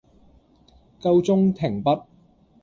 [0.99, 2.05] 夠鐘，停筆